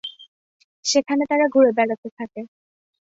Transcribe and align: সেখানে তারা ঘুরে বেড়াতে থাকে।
সেখানে 0.85 1.23
তারা 1.29 1.45
ঘুরে 1.53 1.71
বেড়াতে 1.77 2.07
থাকে। 2.17 2.41